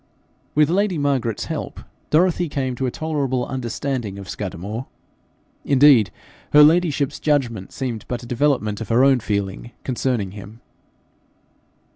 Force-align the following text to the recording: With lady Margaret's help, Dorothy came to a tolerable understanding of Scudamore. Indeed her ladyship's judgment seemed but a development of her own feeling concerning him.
With 0.55 0.71
lady 0.71 0.97
Margaret's 0.97 1.45
help, 1.45 1.79
Dorothy 2.09 2.49
came 2.49 2.73
to 2.73 2.87
a 2.87 2.89
tolerable 2.89 3.45
understanding 3.45 4.17
of 4.17 4.27
Scudamore. 4.27 4.87
Indeed 5.63 6.09
her 6.53 6.63
ladyship's 6.63 7.19
judgment 7.19 7.71
seemed 7.71 8.05
but 8.07 8.23
a 8.23 8.25
development 8.25 8.81
of 8.81 8.89
her 8.89 9.03
own 9.03 9.19
feeling 9.19 9.73
concerning 9.83 10.31
him. 10.31 10.59